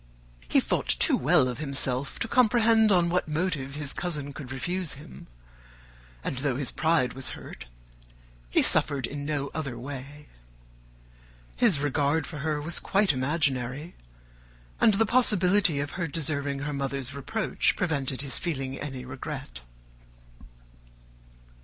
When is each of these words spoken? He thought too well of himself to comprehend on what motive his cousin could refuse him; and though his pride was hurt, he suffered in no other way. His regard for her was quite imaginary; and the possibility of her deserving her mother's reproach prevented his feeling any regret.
He 0.49 0.59
thought 0.59 0.87
too 0.87 1.15
well 1.15 1.47
of 1.47 1.59
himself 1.59 2.17
to 2.17 2.27
comprehend 2.27 2.91
on 2.91 3.07
what 3.07 3.27
motive 3.27 3.75
his 3.75 3.93
cousin 3.93 4.33
could 4.33 4.51
refuse 4.51 4.95
him; 4.95 5.27
and 6.23 6.37
though 6.39 6.55
his 6.55 6.71
pride 6.71 7.13
was 7.13 7.29
hurt, 7.37 7.67
he 8.49 8.63
suffered 8.63 9.05
in 9.05 9.25
no 9.25 9.51
other 9.53 9.77
way. 9.77 10.27
His 11.55 11.77
regard 11.79 12.25
for 12.25 12.39
her 12.39 12.59
was 12.59 12.79
quite 12.79 13.13
imaginary; 13.13 13.93
and 14.79 14.95
the 14.95 15.05
possibility 15.05 15.79
of 15.79 15.91
her 15.91 16.07
deserving 16.07 16.61
her 16.61 16.73
mother's 16.73 17.13
reproach 17.13 17.75
prevented 17.75 18.21
his 18.23 18.39
feeling 18.39 18.79
any 18.79 19.05
regret. 19.05 19.61